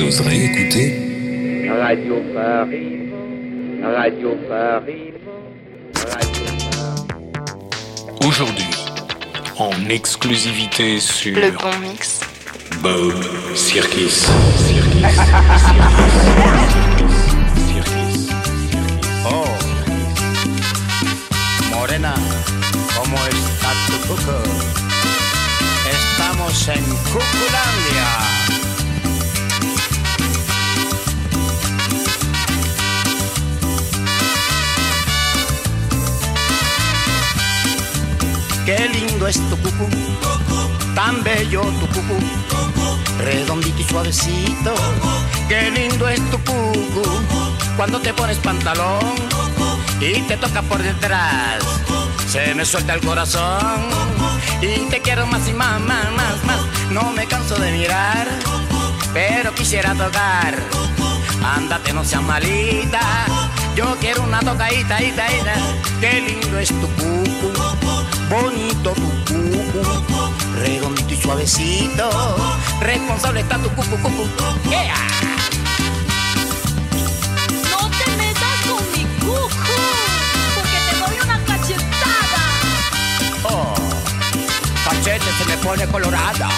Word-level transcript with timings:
Vous 0.00 0.06
oserez 0.06 0.44
écouter 0.44 1.68
Radio 1.68 2.22
Paris, 2.32 3.10
Radio 3.82 4.34
Paris, 4.48 5.12
Radio 5.94 6.46
Paris. 6.70 8.26
Aujourd'hui, 8.26 8.70
en 9.58 9.90
exclusivité 9.90 11.00
sur 11.00 11.38
Le 11.38 11.50
bon 11.50 11.78
mix. 11.86 12.20
Bob 12.82 13.12
Circus. 13.54 14.26
Oh, 19.26 19.44
Morena, 21.74 22.14
¿cómo 22.96 23.16
está 23.16 23.70
tu 23.86 24.08
cuco? 24.08 24.42
Estamos 25.90 26.68
en 26.68 26.84
Cuculandia. 27.12 28.39
Qué 38.70 38.88
lindo 38.88 39.26
es 39.26 39.36
tu 39.50 39.56
cucu, 39.56 39.88
tan 40.94 41.24
bello 41.24 41.62
tu 41.62 41.88
cucu, 41.88 42.18
redondito 43.18 43.80
y 43.80 43.82
suavecito. 43.82 44.74
Qué 45.48 45.72
lindo 45.72 46.08
es 46.08 46.20
tu 46.30 46.38
cucu, 46.38 47.02
cuando 47.76 47.98
te 47.98 48.14
pones 48.14 48.38
pantalón 48.38 49.00
y 50.00 50.20
te 50.22 50.36
toca 50.36 50.62
por 50.62 50.80
detrás. 50.80 51.64
Se 52.28 52.54
me 52.54 52.64
suelta 52.64 52.94
el 52.94 53.00
corazón 53.00 53.88
y 54.62 54.88
te 54.88 55.00
quiero 55.00 55.26
más 55.26 55.48
y 55.48 55.52
más, 55.52 55.80
más, 55.80 56.12
más, 56.12 56.44
más. 56.44 56.60
No 56.92 57.10
me 57.10 57.26
canso 57.26 57.56
de 57.56 57.72
mirar, 57.72 58.28
pero 59.12 59.52
quisiera 59.52 59.94
tocar. 59.94 60.54
Ándate, 61.42 61.92
no 61.92 62.04
seas 62.04 62.22
malita. 62.22 63.00
Yo 63.74 63.96
quiero 64.00 64.22
una 64.22 64.38
tocadita, 64.38 65.02
ita, 65.02 65.26
ita. 65.32 65.54
Qué 66.00 66.20
lindo 66.20 66.56
es 66.60 66.68
tu 66.68 66.86
cucu, 66.86 67.19
bonito 68.30 68.92
tu 68.92 69.34
cucu, 69.34 69.82
redondito 70.54 71.12
y 71.12 71.16
suavecito. 71.16 72.08
Responsable 72.80 73.40
está 73.40 73.58
tu 73.58 73.68
cucu, 73.70 73.96
cucu. 74.00 74.24
Yeah. 74.70 74.94
No 77.72 77.90
te 77.90 78.10
metas 78.16 78.56
con 78.68 78.82
mi 78.92 79.04
cucu, 79.18 79.36
porque 80.54 80.78
te 80.86 80.96
doy 81.00 81.16
una 81.24 81.38
cachetada. 81.44 82.42
Oh, 83.42 83.74
cachete 84.84 85.30
se 85.38 85.44
me 85.46 85.56
pone 85.58 85.86
colorada. 85.88 86.48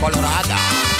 Colorada. 0.00 0.91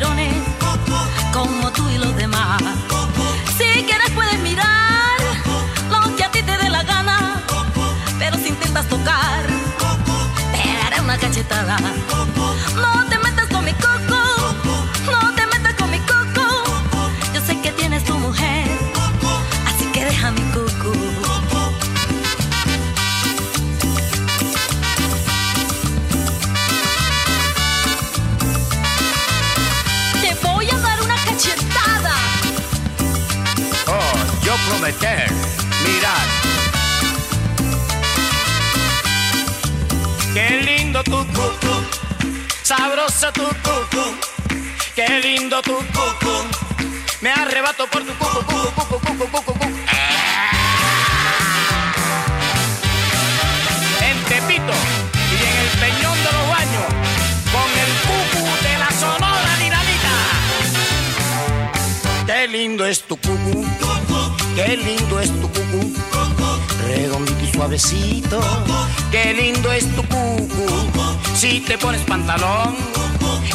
tirones. 0.00 0.27
Tu 43.32 43.42
cucu. 43.42 44.04
Qué 44.94 45.08
lindo 45.20 45.62
tu 45.62 45.76
cucu, 45.76 46.44
me 47.22 47.30
arrebato 47.30 47.86
por 47.86 48.02
tu 48.04 48.12
cucu, 48.14 48.44
cucu, 48.44 48.70
cucu, 48.74 48.98
cucu, 49.00 49.26
cucu, 49.30 49.52
cucu. 49.54 49.68
En 54.00 54.24
Tepito 54.24 54.74
y 55.32 55.42
en 55.48 55.56
el 55.56 55.68
Peñón 55.80 56.18
de 56.18 56.32
los 56.36 56.48
Baños, 56.48 56.88
con 57.54 57.70
el 57.84 57.92
cucu 58.08 58.44
de 58.62 58.78
la 58.78 58.90
Sonora 58.90 59.56
Dinamita. 59.58 60.14
Qué 62.26 62.48
lindo 62.48 62.84
es 62.84 63.02
tu 63.02 63.16
cucu, 63.16 63.66
qué 64.54 64.76
lindo 64.76 65.20
es 65.20 65.30
tu 65.40 65.48
cucu, 65.50 65.94
redondito 66.88 67.44
y 67.44 67.52
suavecito. 67.52 68.40
Qué 69.10 69.34
lindo 69.34 69.70
es 69.72 69.84
tu 69.94 70.02
cucu, 70.02 70.66
si 71.34 71.60
te 71.60 71.78
pones 71.78 72.02
pantalón 72.02 72.76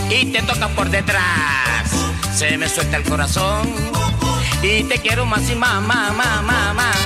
y 0.10 0.26
te 0.32 0.42
toca 0.44 0.68
por 0.70 0.90
detrás, 0.90 1.90
se 2.36 2.58
me 2.58 2.70
suelta 2.70 2.98
el 2.98 3.04
corazón 3.04 3.70
y 4.62 4.84
te 4.84 4.98
quiero 5.00 5.26
más 5.26 5.50
y 5.50 5.56
más, 5.56 5.82
más, 5.82 6.14
más, 6.14 6.44
más, 6.44 6.76
más. 6.76 6.98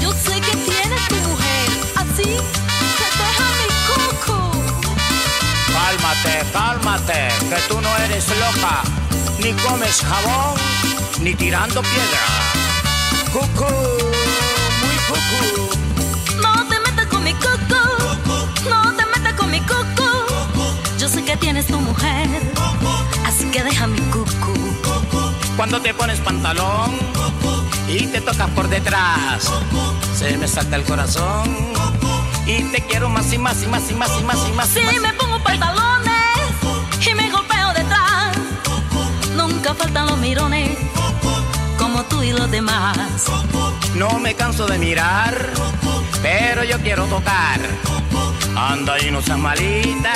Yo 0.00 0.12
sé 0.12 0.40
que 0.40 0.56
tienes 0.56 1.08
tu 1.08 1.16
mujer, 1.28 1.68
así 1.96 2.28
que 2.98 3.06
deja 3.20 3.46
mi 3.60 3.68
coco. 3.88 4.50
Cálmate, 5.72 6.44
cálmate, 6.52 7.28
que 7.48 7.56
tú 7.68 7.80
no 7.80 7.96
eres 8.04 8.26
loca, 8.28 8.82
ni 9.42 9.52
comes 9.62 10.00
jabón, 10.00 10.54
ni 11.20 11.34
tirando 11.34 11.82
piedra. 11.82 12.60
Cucú, 13.32 13.99
tienes 21.60 21.66
tu 21.66 21.80
mujer, 21.80 22.28
así 23.26 23.44
que 23.50 23.62
deja 23.62 23.86
mi 23.86 24.00
cucu. 24.00 24.54
Cuando 25.56 25.80
te 25.80 25.92
pones 25.94 26.18
pantalón 26.20 26.96
y 27.88 28.06
te 28.06 28.20
tocas 28.20 28.48
por 28.50 28.68
detrás, 28.68 29.50
se 30.16 30.36
me 30.38 30.48
salta 30.48 30.76
el 30.76 30.84
corazón 30.84 31.48
y 32.46 32.62
te 32.64 32.80
quiero 32.82 33.08
más 33.08 33.32
y 33.32 33.38
más 33.38 33.62
y 33.62 33.66
más 33.66 33.90
y 33.90 33.94
más 33.94 34.10
y 34.18 34.24
más 34.24 34.48
y 34.48 34.52
más. 34.52 34.68
Si 34.68 34.80
más. 34.80 35.00
me 35.00 35.12
pongo 35.14 35.42
pantalones 35.42 36.14
y 37.06 37.14
me 37.14 37.30
golpeo 37.30 37.72
detrás, 37.74 38.36
nunca 39.36 39.74
faltan 39.74 40.06
los 40.06 40.18
mirones, 40.18 40.78
como 41.78 42.04
tú 42.04 42.22
y 42.22 42.32
los 42.32 42.50
demás. 42.50 42.96
No 43.96 44.18
me 44.18 44.34
canso 44.34 44.66
de 44.66 44.78
mirar, 44.78 45.34
pero 46.22 46.64
yo 46.64 46.78
quiero 46.78 47.04
tocar. 47.06 47.60
Anda 48.56 49.00
y 49.02 49.10
no 49.10 49.22
seas 49.22 49.38
malita, 49.38 50.12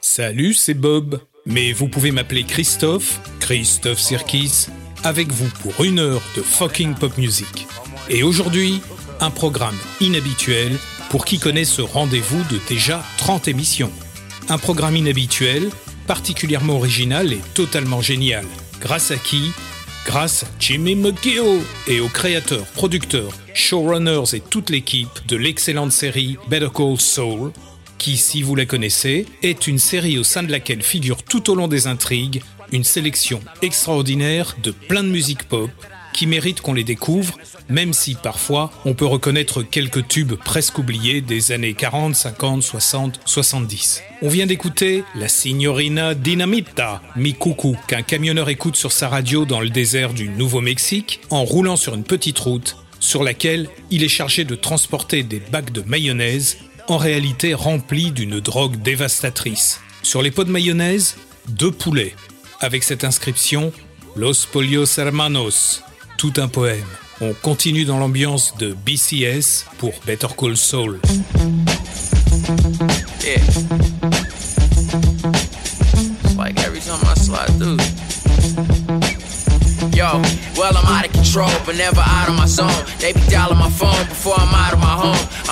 Salut, 0.00 0.54
c'est 0.54 0.74
Bob. 0.74 1.20
Mais 1.44 1.72
vous 1.72 1.88
pouvez 1.88 2.12
m'appeler 2.12 2.44
Christophe, 2.44 3.20
Christophe 3.40 3.98
Sirkis, 3.98 4.68
avec 5.02 5.32
vous 5.32 5.48
pour 5.60 5.84
une 5.84 5.98
heure 5.98 6.22
de 6.36 6.42
fucking 6.42 6.94
pop 6.94 7.18
music. 7.18 7.66
Et 8.08 8.22
aujourd'hui, 8.22 8.80
un 9.20 9.30
programme 9.30 9.76
inhabituel 10.00 10.72
pour 11.10 11.24
qui 11.24 11.40
connaît 11.40 11.64
ce 11.64 11.82
rendez-vous 11.82 12.42
de 12.44 12.60
déjà 12.68 13.04
30 13.18 13.48
émissions. 13.48 13.90
Un 14.48 14.58
programme 14.58 14.94
inhabituel, 14.94 15.68
particulièrement 16.06 16.76
original 16.76 17.32
et 17.32 17.40
totalement 17.54 18.00
génial. 18.00 18.44
Grâce 18.80 19.10
à 19.10 19.16
qui 19.16 19.52
Grâce 20.04 20.44
à 20.44 20.46
Jimmy 20.60 20.94
McGill 20.94 21.62
et 21.88 22.00
aux 22.00 22.08
créateurs, 22.08 22.66
producteurs, 22.66 23.32
showrunners 23.54 24.34
et 24.34 24.40
toute 24.40 24.70
l'équipe 24.70 25.08
de 25.26 25.36
l'excellente 25.36 25.92
série 25.92 26.36
Better 26.48 26.68
Call 26.74 27.00
Saul, 27.00 27.52
qui, 27.96 28.16
si 28.16 28.42
vous 28.42 28.54
la 28.54 28.66
connaissez, 28.66 29.26
est 29.42 29.66
une 29.66 29.78
série 29.78 30.18
au 30.18 30.24
sein 30.24 30.42
de 30.42 30.50
laquelle 30.50 30.82
figure 30.82 31.22
tout 31.22 31.50
au 31.50 31.54
long 31.54 31.68
des 31.68 31.86
intrigues 31.86 32.42
une 32.72 32.84
sélection 32.84 33.40
extraordinaire 33.62 34.56
de 34.62 34.72
plein 34.72 35.02
de 35.02 35.08
musique 35.08 35.44
pop, 35.44 35.70
qui 36.14 36.26
méritent 36.26 36.62
qu'on 36.62 36.72
les 36.72 36.84
découvre, 36.84 37.36
même 37.68 37.92
si 37.92 38.14
parfois 38.14 38.70
on 38.86 38.94
peut 38.94 39.04
reconnaître 39.04 39.62
quelques 39.62 40.08
tubes 40.08 40.34
presque 40.34 40.78
oubliés 40.78 41.20
des 41.20 41.52
années 41.52 41.74
40, 41.74 42.14
50, 42.14 42.62
60, 42.62 43.20
70. 43.26 44.02
On 44.22 44.28
vient 44.28 44.46
d'écouter 44.46 45.04
la 45.14 45.28
Signorina 45.28 46.14
Dinamita, 46.14 47.02
mi 47.16 47.36
qu'un 47.88 48.02
camionneur 48.02 48.48
écoute 48.48 48.76
sur 48.76 48.92
sa 48.92 49.08
radio 49.08 49.44
dans 49.44 49.60
le 49.60 49.68
désert 49.68 50.14
du 50.14 50.28
Nouveau-Mexique 50.28 51.20
en 51.30 51.44
roulant 51.44 51.76
sur 51.76 51.94
une 51.94 52.04
petite 52.04 52.38
route 52.38 52.76
sur 53.00 53.22
laquelle 53.22 53.68
il 53.90 54.02
est 54.02 54.08
chargé 54.08 54.44
de 54.44 54.54
transporter 54.54 55.22
des 55.22 55.40
bacs 55.40 55.72
de 55.72 55.82
mayonnaise, 55.82 56.56
en 56.88 56.96
réalité 56.96 57.52
remplis 57.52 58.12
d'une 58.12 58.40
drogue 58.40 58.80
dévastatrice. 58.80 59.80
Sur 60.02 60.22
les 60.22 60.30
pots 60.30 60.44
de 60.44 60.50
mayonnaise, 60.50 61.16
deux 61.48 61.70
poulets, 61.70 62.14
avec 62.60 62.82
cette 62.82 63.04
inscription 63.04 63.72
Los 64.16 64.46
Polios 64.50 64.98
Hermanos, 64.98 65.82
tout 66.16 66.32
un 66.36 66.48
poème. 66.48 66.84
On 67.20 67.32
continue 67.32 67.84
dans 67.84 67.98
l'ambiance 67.98 68.54
de 68.58 68.72
BCS 68.72 69.66
pour 69.78 69.92
Better 70.06 70.28
Call 70.36 70.56
Saul. 70.56 71.00
Yeah. 73.24 73.40
Like 76.36 76.58
every 76.64 76.80
time 76.80 77.00
I 77.04 77.14
slide 77.14 77.50
through. 77.58 77.78
Yo, 79.94 80.20
well, 80.56 80.76
I'm 80.76 80.86
out 80.86 81.06
of 81.06 81.12
control, 81.12 81.50
but 81.64 81.76
never 81.76 82.00
out 82.00 82.28
of 82.28 82.36
my 82.36 82.46
zone. 82.46 82.84
They 82.98 83.12
be 83.12 83.20
dialing 83.30 83.58
my 83.58 83.70
phone 83.70 84.06
before 84.08 84.34
I'm 84.38 84.53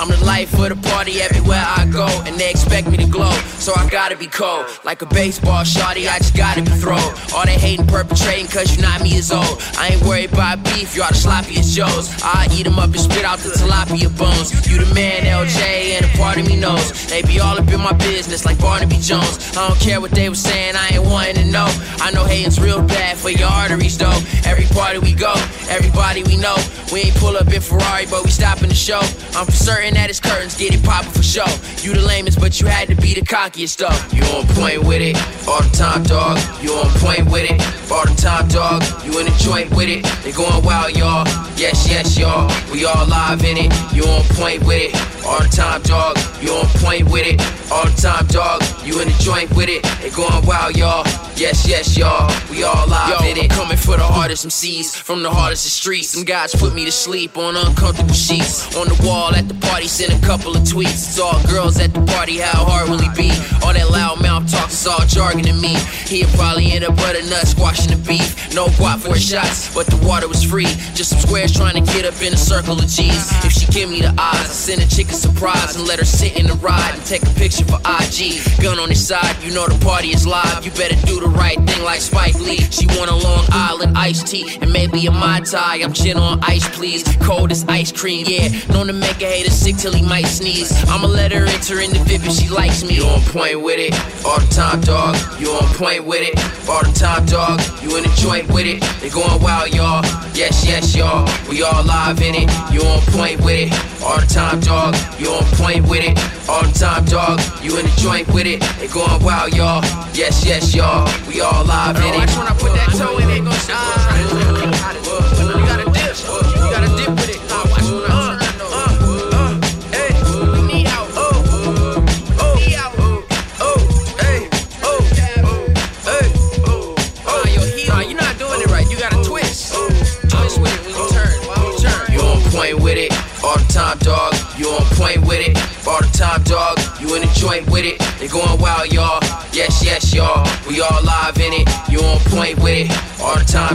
I'm 0.03 0.09
the 0.09 0.25
life 0.25 0.51
of 0.59 0.67
the 0.67 0.89
party 0.89 1.21
everywhere 1.21 1.63
I 1.65 1.85
go, 1.85 2.05
and 2.27 2.35
they 2.35 2.49
expect 2.51 2.89
me 2.89 2.97
to 2.97 3.05
glow, 3.05 3.31
so 3.57 3.71
I 3.73 3.87
gotta 3.87 4.17
be 4.17 4.27
cold. 4.27 4.65
Like 4.83 5.01
a 5.01 5.05
baseball 5.05 5.63
shotty, 5.63 6.09
I 6.09 6.17
just 6.17 6.35
gotta 6.35 6.61
be 6.61 6.71
thrown. 6.71 6.99
All 7.33 7.45
they 7.45 7.55
hating, 7.55 7.87
perpetrating, 7.87 8.47
cause 8.47 8.75
you 8.75 8.81
not 8.81 9.01
me 9.01 9.17
as 9.17 9.31
old. 9.31 9.63
I 9.77 9.93
ain't 9.93 10.03
worried 10.03 10.33
about 10.33 10.61
beef, 10.65 10.93
y'all 10.93 11.07
the 11.07 11.15
sloppiest 11.15 11.73
Joes. 11.73 12.11
I 12.21 12.49
eat 12.51 12.63
them 12.63 12.79
up 12.79 12.91
and 12.91 12.99
spit 12.99 13.23
out 13.23 13.39
the 13.39 13.51
tilapia 13.55 14.11
bones. 14.17 14.51
You 14.69 14.83
the 14.83 14.93
man, 14.93 15.23
LJ, 15.23 15.95
and 15.95 16.03
a 16.03 16.17
part 16.17 16.37
of 16.37 16.47
me 16.47 16.57
knows. 16.57 17.07
They 17.07 17.21
be 17.21 17.39
all 17.39 17.57
up 17.57 17.71
in 17.71 17.79
my 17.79 17.93
business 17.93 18.43
like 18.43 18.59
Barnaby 18.59 18.97
Jones. 18.99 19.55
I 19.55 19.69
don't 19.69 19.79
care 19.79 20.01
what 20.01 20.11
they 20.11 20.27
was 20.27 20.41
saying, 20.41 20.75
I 20.75 20.95
ain't 20.95 21.05
wanting 21.05 21.35
to 21.35 21.45
know. 21.45 21.69
I 22.03 22.11
know 22.11 22.25
hating's 22.25 22.59
real 22.59 22.81
bad 22.81 23.15
for 23.15 23.29
your 23.29 23.47
arteries, 23.47 23.97
though. 23.97 24.19
Every 24.43 24.65
party 24.65 24.99
we 24.99 25.13
go, 25.13 25.31
everybody 25.69 26.23
we 26.23 26.35
know. 26.35 26.57
We 26.91 27.07
ain't 27.07 27.15
pull 27.15 27.37
up 27.37 27.47
in 27.47 27.61
Ferrari, 27.61 28.05
but 28.05 28.25
we 28.25 28.31
stopping 28.31 28.67
the 28.67 28.75
show. 28.75 28.99
I'm 29.33 29.45
for 29.45 29.51
certain 29.51 29.92
that 29.95 30.07
his 30.07 30.19
curtains, 30.19 30.55
get 30.57 30.73
it 30.73 30.83
poppin' 30.83 31.11
for 31.11 31.23
show. 31.23 31.45
You 31.81 31.93
the 31.93 32.01
lamest, 32.01 32.39
but 32.39 32.59
you 32.59 32.67
had 32.67 32.87
to 32.89 32.95
be 32.95 33.13
the 33.13 33.21
cockiest, 33.21 33.77
though. 33.77 34.15
You 34.15 34.23
on 34.35 34.47
point 34.55 34.83
with 34.83 35.01
it, 35.01 35.17
all 35.47 35.61
the 35.61 35.69
time, 35.75 36.03
dog. 36.03 36.39
You 36.61 36.73
on 36.73 36.89
point 36.99 37.29
with 37.31 37.49
it, 37.49 37.59
all 37.91 38.05
the 38.05 38.15
time, 38.15 38.47
dog. 38.47 38.83
You 39.05 39.19
in 39.19 39.25
the 39.25 39.35
joint 39.39 39.69
with 39.71 39.89
it, 39.89 40.03
they 40.23 40.31
going 40.31 40.63
wild, 40.63 40.95
y'all. 40.95 41.25
Yes, 41.57 41.87
yes, 41.89 42.17
y'all. 42.17 42.49
We 42.71 42.85
all 42.85 43.05
live 43.07 43.43
in 43.43 43.57
it, 43.57 43.71
you 43.93 44.03
on 44.03 44.23
point 44.35 44.63
with 44.63 44.81
it, 44.81 44.95
all 45.25 45.39
the 45.39 45.49
time, 45.49 45.81
dog. 45.83 46.17
You 46.41 46.51
on 46.53 46.67
point 46.79 47.09
with 47.09 47.25
it, 47.25 47.39
all 47.71 47.85
the 47.85 47.95
time, 48.01 48.25
dog. 48.27 48.61
You 48.83 49.01
in 49.01 49.07
the 49.07 49.17
joint 49.19 49.53
with 49.55 49.69
it, 49.69 49.83
they 50.01 50.09
going 50.09 50.45
wild, 50.45 50.75
y'all. 50.75 51.05
Yes, 51.35 51.67
yes, 51.67 51.97
y'all. 51.97 52.29
We 52.49 52.63
all 52.63 52.87
live 52.87 53.21
Yo, 53.21 53.27
in 53.27 53.37
it. 53.37 53.49
Coming 53.49 53.77
for 53.77 53.97
the 53.97 54.03
hardest 54.03 54.45
MCs 54.45 54.95
from 54.95 55.23
the 55.23 55.31
hardest 55.31 55.65
of 55.65 55.71
streets. 55.71 56.09
Some 56.09 56.23
guys 56.25 56.53
put 56.53 56.75
me 56.75 56.85
to 56.85 56.91
sleep 56.91 57.37
on 57.37 57.55
uncomfortable 57.55 58.13
sheets. 58.13 58.75
On 58.77 58.87
the 58.87 58.95
wall 59.03 59.33
at 59.33 59.47
the 59.47 59.55
party, 59.55 59.82
send 59.87 60.13
a 60.13 60.25
couple 60.25 60.55
of 60.55 60.63
tweets. 60.63 61.07
It's 61.07 61.19
all 61.19 61.41
girls 61.47 61.79
at 61.79 61.93
the 61.93 62.01
party, 62.01 62.37
how 62.37 62.65
hard 62.65 62.89
will 62.89 62.99
he 62.99 63.09
be? 63.15 63.31
All 63.63 63.73
that 63.73 63.89
loud 63.89 64.21
mouth 64.21 64.49
talk 64.51 64.69
is 64.69 64.85
all 64.87 65.05
jargon 65.05 65.43
to 65.45 65.53
me. 65.53 65.75
He'll 66.07 66.27
probably 66.35 66.71
end 66.71 66.83
up 66.83 66.95
butternut 66.95 67.47
squashing 67.47 67.95
the 67.95 68.01
beef. 68.07 68.53
No 68.53 68.67
guap 68.77 68.99
for 68.99 69.15
shots, 69.15 69.73
but 69.73 69.87
the 69.87 69.97
water 70.05 70.27
was 70.27 70.43
free. 70.43 70.69
Just 70.93 71.11
some 71.11 71.19
squares 71.19 71.51
trying 71.51 71.73
to 71.73 71.93
get 71.93 72.05
up 72.05 72.21
in 72.21 72.33
a 72.33 72.37
circle 72.37 72.77
of 72.77 72.87
G's. 72.87 73.31
If 73.43 73.51
she 73.53 73.65
give 73.71 73.89
me 73.89 74.01
the 74.01 74.13
eyes, 74.17 74.49
I 74.49 74.53
send 74.53 74.81
a 74.81 74.87
chick 74.87 75.09
a 75.09 75.13
surprise 75.13 75.75
and 75.75 75.87
let 75.87 75.99
her 75.99 76.05
sit 76.05 76.37
in 76.37 76.47
the 76.47 76.53
ride 76.55 76.93
and 76.93 77.03
take 77.05 77.23
a 77.23 77.33
picture 77.33 77.65
for 77.65 77.79
IG. 77.85 78.41
Gun 78.61 78.79
on 78.79 78.89
his 78.89 79.05
side, 79.05 79.41
you 79.41 79.53
know 79.53 79.67
the 79.67 79.77
party 79.83 80.09
is 80.09 80.27
live. 80.27 80.65
You 80.65 80.71
better 80.71 80.95
do 81.07 81.19
the 81.19 81.29
right 81.29 81.57
thing 81.57 81.83
like 81.83 82.01
Spike 82.01 82.35
Lee. 82.35 82.61
She 82.69 82.85
want 82.97 83.09
a 83.09 83.15
Long 83.15 83.45
Island 83.49 83.97
iced 83.97 84.27
tea 84.27 84.57
and 84.61 84.71
maybe 84.71 85.05
a 85.07 85.11
Mai 85.11 85.41
Tai. 85.41 85.81
I'm 85.83 85.93
gin 85.93 86.17
on 86.17 86.39
ice, 86.43 86.67
please. 86.75 87.03
Cold 87.21 87.51
as 87.51 87.65
ice 87.67 87.91
cream, 87.91 88.25
yeah. 88.27 88.49
Known 88.71 88.87
to 88.87 88.93
make 88.93 89.21
a 89.21 89.25
hater 89.25 89.51
sick 89.51 89.72
till 89.77 89.93
he 89.93 90.01
might 90.01 90.27
sneeze. 90.27 90.71
I'ma 90.89 91.07
let 91.07 91.31
her 91.31 91.45
enter 91.45 91.79
in 91.79 91.91
the 91.91 91.99
VIP 91.99 92.25
if 92.25 92.33
she 92.33 92.49
likes 92.49 92.83
me. 92.83 92.95
You 92.95 93.05
on 93.05 93.21
point 93.21 93.61
with 93.61 93.79
it, 93.79 93.93
all 94.25 94.39
the 94.39 94.47
time, 94.53 94.81
dog. 94.81 95.15
You 95.39 95.51
on 95.51 95.67
point 95.75 96.05
with 96.05 96.21
it, 96.21 96.37
all 96.69 96.83
the 96.83 96.93
time, 96.93 97.25
dog. 97.25 97.61
You 97.81 97.97
in 97.97 98.03
the 98.03 98.13
joint 98.15 98.47
with 98.51 98.65
it, 98.65 98.81
they 99.01 99.09
going 99.09 99.41
wild, 99.41 99.73
y'all. 99.73 100.03
Yes, 100.33 100.65
yes, 100.65 100.95
y'all. 100.95 101.27
We 101.49 101.63
all 101.63 101.83
live 101.83 102.21
in 102.21 102.35
it. 102.35 102.49
You 102.71 102.81
on 102.81 103.01
point 103.13 103.41
with 103.41 103.59
it, 103.67 103.73
all 104.03 104.19
the 104.19 104.27
time, 104.27 104.59
dog. 104.59 104.95
You 105.19 105.29
on 105.29 105.45
point 105.57 105.87
with 105.87 106.03
it, 106.03 106.17
all 106.49 106.63
the 106.63 106.73
time, 106.73 107.05
dog. 107.05 107.39
You 107.61 107.77
in 107.77 107.85
the 107.85 107.95
joint 107.97 108.27
with 108.33 108.47
it, 108.47 108.61
they 108.79 108.87
going 108.87 109.23
wild, 109.23 109.53
y'all. 109.53 109.83
Yes, 110.13 110.45
yes, 110.45 110.73
y'all. 110.75 111.07
We 111.27 111.41
all 111.41 111.63
live 111.65 111.97
in 111.97 112.13
it. 112.13 112.17
Watch 112.17 112.37
when 112.37 112.47
I 112.47 112.55
put 112.57 112.73
that 112.73 112.89
toe 112.97 113.17
in 113.17 113.22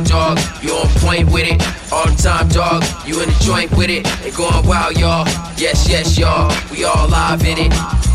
time, 0.05 0.37
dog. 0.37 0.63
You 0.63 0.73
on 0.73 0.89
point 1.01 1.31
with 1.31 1.47
it 1.47 1.93
all 1.93 2.07
the 2.07 2.17
time, 2.23 2.49
dog. 2.49 2.85
You 3.07 3.23
in 3.23 3.29
the 3.29 3.37
joint 3.41 3.71
with 3.77 3.91
it. 3.91 4.05
They 4.23 4.31
going 4.31 4.67
wild, 4.67 4.97
y'all. 4.97 5.27
Yes, 5.57 5.89
yes, 5.89 6.19
y'all. 6.19 6.53
We 6.71 6.85
all 6.85 7.09
live 7.09 7.45
in 7.45 7.59
it. 7.59 8.08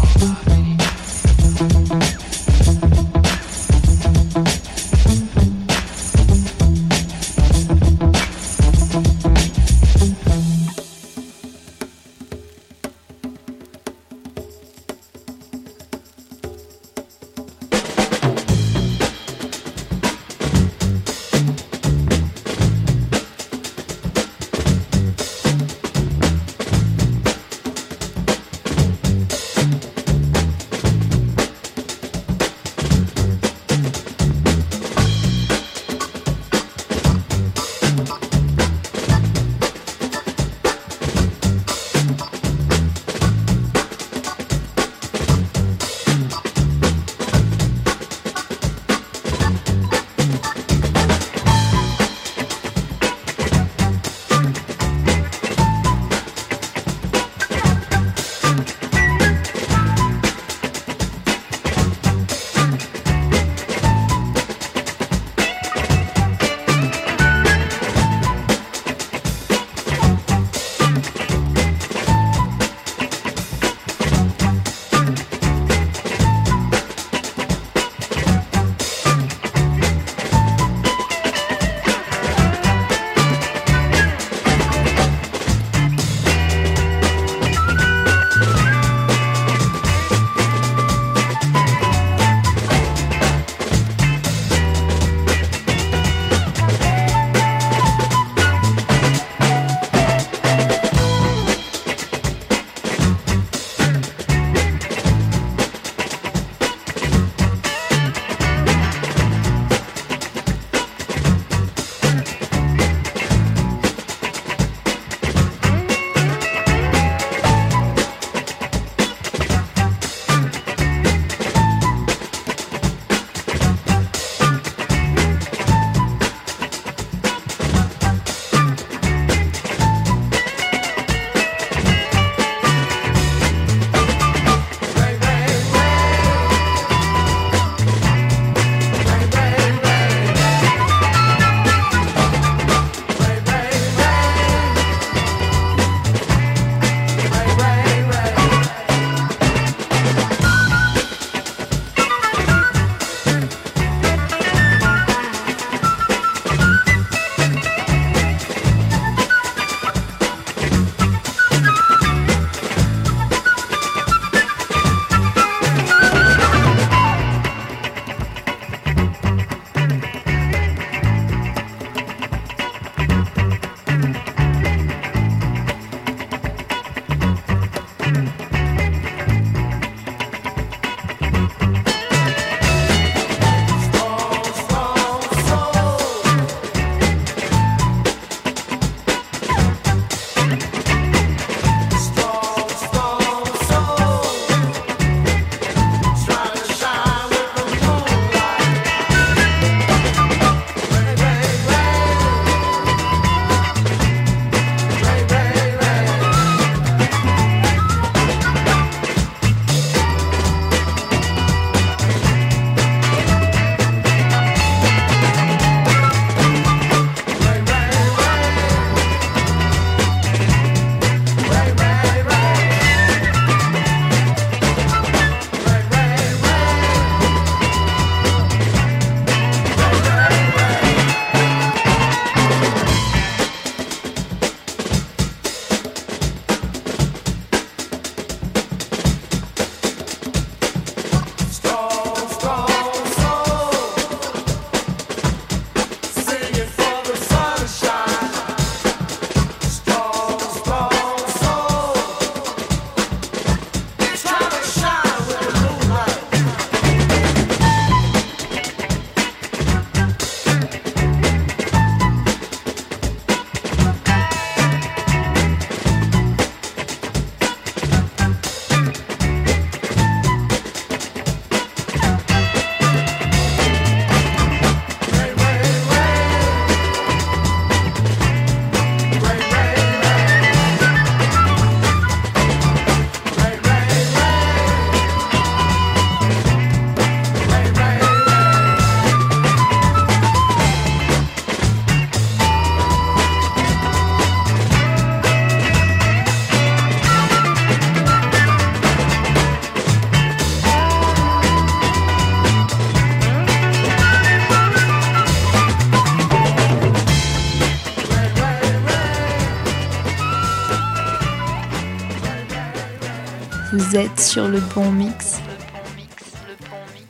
Vous 313.93 313.99
êtes 313.99 314.19
sur 314.19 314.47
le 314.47 314.59
bon 314.73 314.91
mix. 314.91 315.39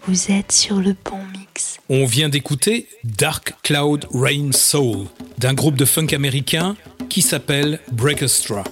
Vous 0.06 0.32
êtes 0.32 0.52
sur 0.52 0.82
le 0.82 0.94
bon 1.10 1.20
mix. 1.32 1.80
On 1.88 2.04
vient 2.04 2.28
d'écouter 2.28 2.90
Dark 3.06 3.54
Cloud 3.64 4.06
Rain 4.14 4.52
Soul 4.52 5.06
d'un 5.38 5.54
groupe 5.54 5.78
de 5.78 5.86
funk 5.86 6.08
américain 6.12 6.76
qui 7.08 7.22
s'appelle 7.22 7.80
Breakestra. 7.94 8.66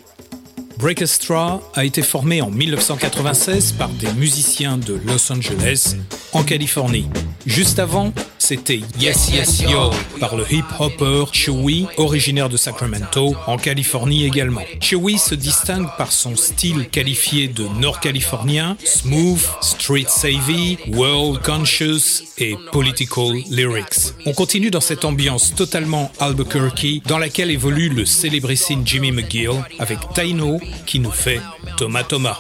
Breakestra 0.78 1.62
a 1.74 1.86
été 1.86 2.02
formé 2.02 2.42
en 2.42 2.52
1996 2.52 3.72
par 3.74 3.88
des 3.88 4.12
musiciens 4.12 4.78
de 4.78 5.00
Los 5.06 5.32
Angeles, 5.32 5.96
en 6.34 6.44
Californie. 6.44 7.08
Juste 7.46 7.80
avant, 7.80 8.14
c'était 8.38 8.82
Yes 9.00 9.30
Yes 9.34 9.62
Yo 9.62 9.92
par 10.20 10.36
le 10.36 10.46
hip-hopper 10.52 11.26
Chewy, 11.32 11.88
originaire 11.98 12.50
de 12.50 12.58
Sacramento, 12.58 13.36
en 13.48 13.58
Californie 13.58 14.26
également. 14.26 14.62
Chewy 14.80 15.18
se 15.18 15.34
distingue 15.36 15.88
par 15.98 16.12
son 16.12 16.36
style 16.36 16.88
qualifié 16.90 17.48
de 17.48 17.68
nord-californien, 17.80 18.78
smooth, 18.84 19.42
street 19.62 20.06
savvy, 20.08 20.78
world 20.94 21.42
conscious 21.42 22.24
et 22.38 22.56
political 22.72 23.34
lyrics. 23.50 24.14
On 24.26 24.34
continue 24.34 24.70
dans 24.70 24.82
cette 24.82 25.06
ambiance 25.06 25.56
totalement 25.56 26.12
Albuquerque 26.20 27.02
dans 27.06 27.18
laquelle 27.18 27.52
évolue 27.52 27.90
le 27.90 28.06
célébrissime 28.06 28.84
Jimmy 28.86 29.12
McGill 29.12 29.64
avec 29.80 30.00
Taino 30.14 30.60
qui 30.86 31.00
nous 31.00 31.12
fait 31.12 31.42
Thomas 31.78 32.04
Thomas. 32.04 32.40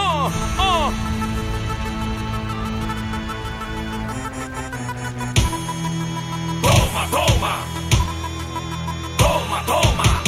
oh, 0.00 0.30
oh. 0.58 0.88
Toma, 6.62 7.02
toma! 7.10 7.52
Toma, 9.18 9.58
toma! 9.66 10.27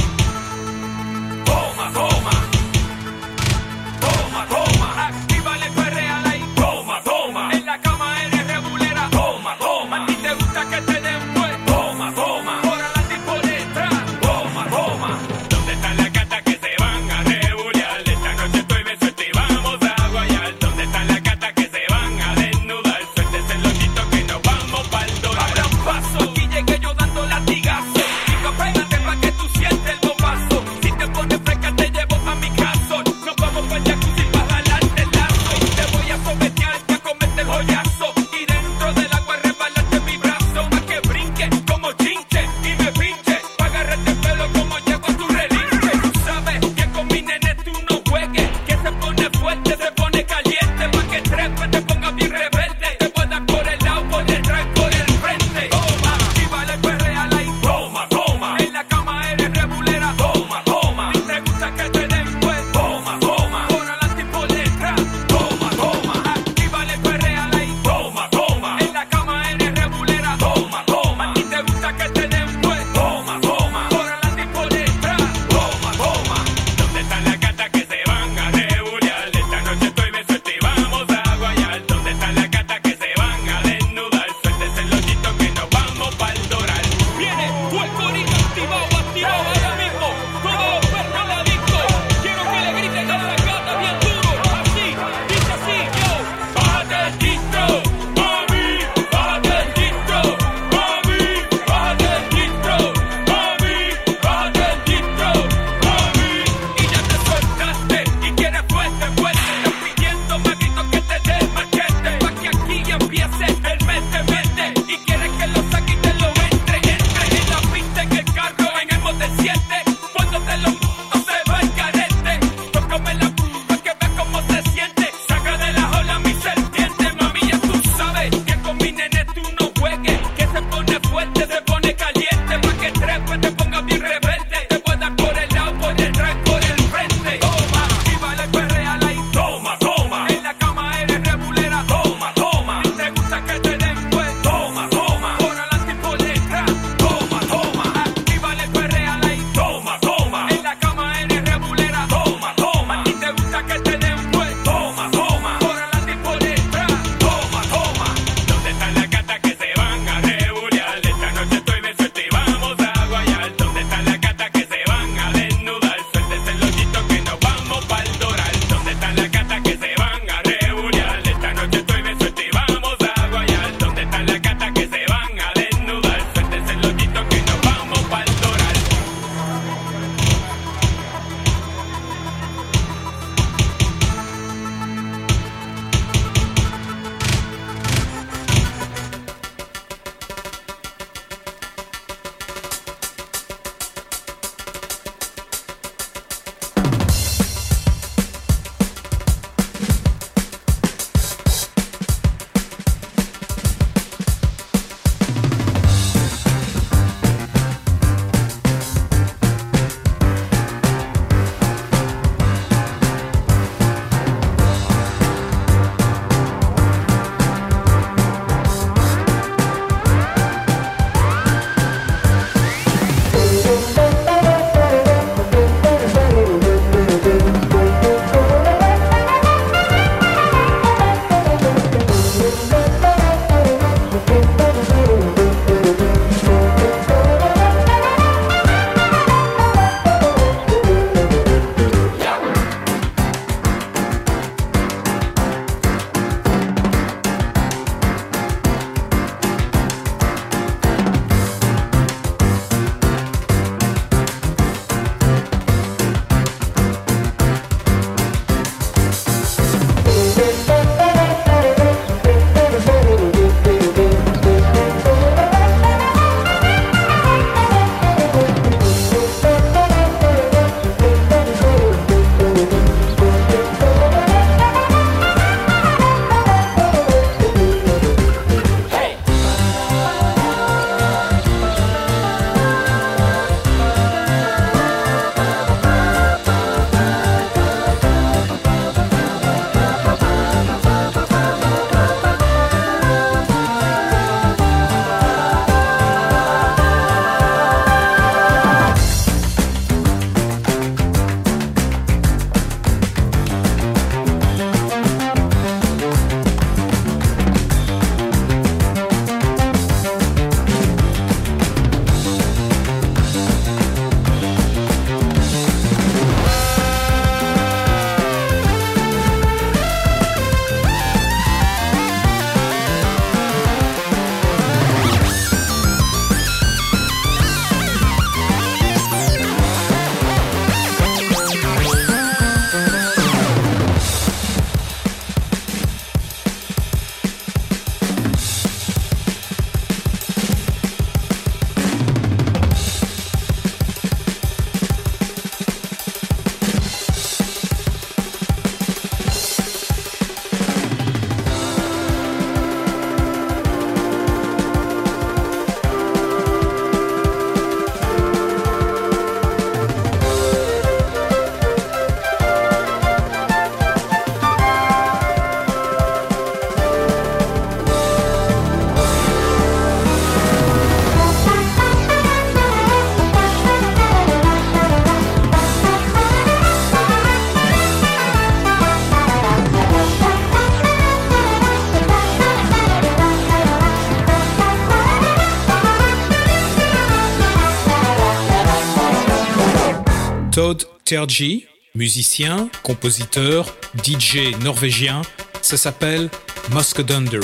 Todd 390.53 390.83
Terji, 391.05 391.67
musicien, 391.95 392.69
compositeur, 392.83 393.67
DJ 394.03 394.57
norvégien, 394.65 395.23
ça 395.63 395.77
s'appelle 395.77 396.29
Muskedunder. 396.73 397.39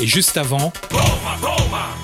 Et 0.00 0.08
juste 0.08 0.36
avant, 0.36 0.72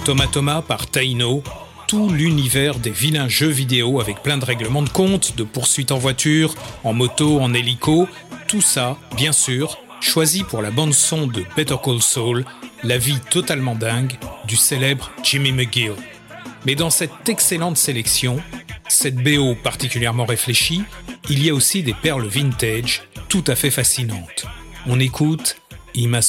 Thomas 0.04 0.28
Thomas 0.28 0.62
par 0.62 0.86
Taino, 0.86 1.42
tout 1.88 2.08
l'univers 2.08 2.78
des 2.78 2.90
vilains 2.90 3.28
jeux 3.28 3.48
vidéo 3.48 4.00
avec 4.00 4.22
plein 4.22 4.38
de 4.38 4.44
règlements 4.44 4.82
de 4.82 4.88
compte, 4.88 5.36
de 5.36 5.42
poursuites 5.42 5.90
en 5.90 5.98
voiture, 5.98 6.54
en 6.84 6.92
moto, 6.92 7.40
en 7.40 7.52
hélico, 7.52 8.06
tout 8.46 8.62
ça, 8.62 8.96
bien 9.16 9.32
sûr, 9.32 9.78
choisi 10.00 10.44
pour 10.44 10.62
la 10.62 10.70
bande 10.70 10.94
son 10.94 11.26
de 11.26 11.42
Better 11.56 11.76
Call 11.82 12.00
Saul, 12.00 12.44
la 12.84 12.98
vie 12.98 13.18
totalement 13.28 13.74
dingue 13.74 14.14
du 14.46 14.54
célèbre 14.54 15.10
Jimmy 15.24 15.50
McGill. 15.50 15.94
Mais 16.64 16.74
dans 16.74 16.90
cette 16.90 17.28
excellente 17.28 17.76
sélection, 17.76 18.40
cette 18.88 19.16
BO 19.16 19.54
particulièrement 19.54 20.24
réfléchie, 20.24 20.82
il 21.30 21.44
y 21.44 21.50
a 21.50 21.54
aussi 21.54 21.82
des 21.82 21.94
perles 21.94 22.26
vintage 22.26 23.02
tout 23.28 23.44
à 23.46 23.54
fait 23.54 23.70
fascinantes. 23.70 24.46
On 24.86 25.00
écoute 25.00 25.56
Ima 25.94 26.20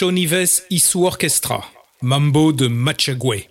Lucho 0.00 0.12
Nives 0.12 0.64
y 0.70 0.78
su 0.78 1.04
orchestra, 1.04 1.62
Mambo 2.00 2.52
de 2.52 2.68
Machagüe. 2.68 3.48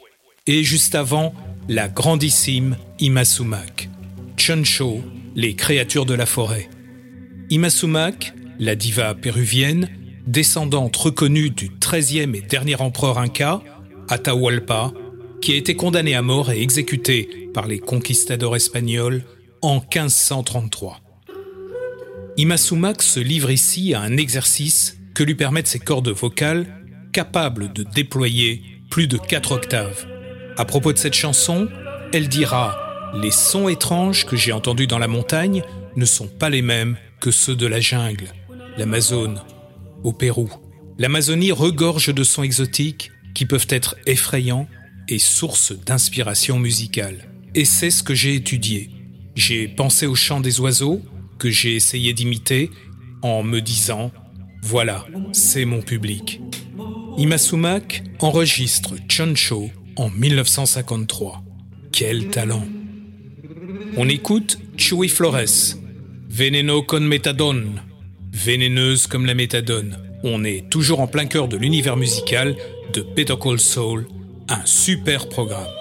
Et 0.47 0.63
juste 0.63 0.95
avant, 0.95 1.35
la 1.67 1.87
grandissime 1.87 2.75
Imasumak, 2.97 3.87
Chuncho, 4.35 5.03
les 5.35 5.53
créatures 5.53 6.07
de 6.07 6.15
la 6.15 6.25
forêt. 6.25 6.67
Imasumak, 7.51 8.33
la 8.57 8.75
diva 8.75 9.13
péruvienne, 9.13 9.89
descendante 10.25 10.95
reconnue 10.97 11.51
du 11.51 11.69
13e 11.69 12.35
et 12.35 12.41
dernier 12.41 12.81
empereur 12.81 13.19
inca, 13.19 13.61
Atahualpa, 14.07 14.91
qui 15.41 15.53
a 15.53 15.55
été 15.55 15.75
condamné 15.75 16.15
à 16.15 16.23
mort 16.23 16.51
et 16.51 16.63
exécuté 16.63 17.51
par 17.53 17.67
les 17.67 17.77
conquistadors 17.77 18.55
espagnols 18.55 19.23
en 19.61 19.75
1533. 19.75 20.99
Imasumak 22.37 23.03
se 23.03 23.19
livre 23.19 23.51
ici 23.51 23.93
à 23.93 24.01
un 24.01 24.17
exercice 24.17 24.98
lui 25.23 25.35
permettent 25.35 25.67
ses 25.67 25.79
cordes 25.79 26.09
vocales 26.09 26.65
capables 27.11 27.73
de 27.73 27.83
déployer 27.83 28.63
plus 28.89 29.07
de 29.07 29.17
4 29.17 29.51
octaves. 29.51 30.05
À 30.57 30.65
propos 30.65 30.93
de 30.93 30.97
cette 30.97 31.13
chanson, 31.13 31.67
elle 32.13 32.27
dira 32.27 33.11
Les 33.21 33.31
sons 33.31 33.69
étranges 33.69 34.25
que 34.25 34.35
j'ai 34.35 34.51
entendus 34.51 34.87
dans 34.87 34.99
la 34.99 35.07
montagne 35.07 35.63
ne 35.95 36.05
sont 36.05 36.27
pas 36.27 36.49
les 36.49 36.61
mêmes 36.61 36.97
que 37.19 37.31
ceux 37.31 37.55
de 37.55 37.67
la 37.67 37.79
jungle, 37.79 38.33
l'Amazone, 38.77 39.41
au 40.03 40.13
Pérou. 40.13 40.49
L'Amazonie 40.97 41.51
regorge 41.51 42.13
de 42.13 42.23
sons 42.23 42.43
exotiques 42.43 43.11
qui 43.33 43.45
peuvent 43.45 43.67
être 43.69 43.95
effrayants 44.05 44.67
et 45.07 45.19
source 45.19 45.71
d'inspiration 45.71 46.59
musicale. 46.59 47.29
Et 47.55 47.65
c'est 47.65 47.91
ce 47.91 48.03
que 48.03 48.13
j'ai 48.13 48.35
étudié. 48.35 48.89
J'ai 49.35 49.67
pensé 49.67 50.05
au 50.05 50.15
chant 50.15 50.41
des 50.41 50.59
oiseaux 50.59 51.01
que 51.37 51.49
j'ai 51.49 51.75
essayé 51.75 52.13
d'imiter 52.13 52.69
en 53.21 53.43
me 53.43 53.61
disant 53.61 54.11
voilà, 54.61 55.05
c'est 55.31 55.65
mon 55.65 55.81
public. 55.81 56.41
Imasumak 57.17 58.03
enregistre 58.19 58.95
Choncho 59.07 59.69
en 59.95 60.09
1953. 60.09 61.43
Quel 61.91 62.27
talent 62.29 62.65
On 63.97 64.07
écoute 64.07 64.59
Chuy 64.77 65.09
Flores, 65.09 65.75
Veneno 66.29 66.83
con 66.83 67.01
méthadone, 67.01 67.81
vénéneuse 68.31 69.07
comme 69.07 69.25
la 69.25 69.33
méthadone. 69.33 69.97
On 70.23 70.43
est 70.43 70.69
toujours 70.69 70.99
en 70.99 71.07
plein 71.07 71.25
cœur 71.25 71.47
de 71.47 71.57
l'univers 71.57 71.97
musical 71.97 72.55
de 72.93 73.01
Call 73.35 73.59
Soul, 73.59 74.07
un 74.47 74.65
super 74.65 75.29
programme. 75.29 75.78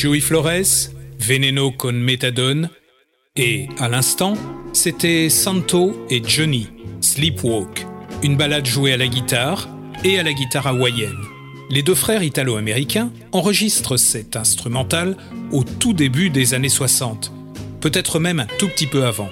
Joey 0.00 0.20
Flores, 0.20 0.92
Veneno 1.18 1.72
con 1.72 1.92
Metadone, 1.92 2.70
et 3.36 3.68
à 3.78 3.86
l'instant, 3.90 4.32
c'était 4.72 5.28
Santo 5.28 6.06
et 6.08 6.22
Johnny, 6.26 6.68
Sleepwalk, 7.02 7.86
une 8.22 8.34
balade 8.34 8.64
jouée 8.64 8.94
à 8.94 8.96
la 8.96 9.08
guitare 9.08 9.68
et 10.02 10.18
à 10.18 10.22
la 10.22 10.32
guitare 10.32 10.68
hawaïenne. 10.68 11.18
Les 11.68 11.82
deux 11.82 11.94
frères 11.94 12.22
italo-américains 12.22 13.12
enregistrent 13.32 13.98
cet 13.98 14.36
instrumental 14.36 15.18
au 15.52 15.64
tout 15.64 15.92
début 15.92 16.30
des 16.30 16.54
années 16.54 16.70
60, 16.70 17.30
peut-être 17.82 18.20
même 18.20 18.40
un 18.40 18.48
tout 18.58 18.68
petit 18.68 18.86
peu 18.86 19.04
avant. 19.04 19.28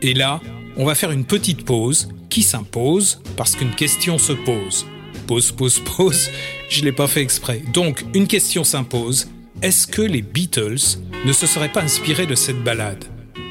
Et 0.00 0.14
là, 0.14 0.40
on 0.76 0.84
va 0.84 0.96
faire 0.96 1.12
une 1.12 1.26
petite 1.26 1.64
pause 1.64 2.08
qui 2.28 2.42
s'impose 2.42 3.22
parce 3.36 3.54
qu'une 3.54 3.76
question 3.76 4.18
se 4.18 4.32
pose. 4.32 4.84
Pause, 5.28 5.52
pause, 5.52 5.78
pause, 5.78 6.28
je 6.68 6.82
l'ai 6.82 6.90
pas 6.90 7.06
fait 7.06 7.22
exprès. 7.22 7.62
Donc, 7.72 8.04
une 8.14 8.26
question 8.26 8.64
s'impose. 8.64 9.28
Est-ce 9.62 9.86
que 9.86 10.02
les 10.02 10.22
Beatles 10.22 10.98
ne 11.24 11.32
se 11.32 11.46
seraient 11.46 11.70
pas 11.70 11.84
inspirés 11.84 12.26
de 12.26 12.34
cette 12.34 12.64
balade? 12.64 13.04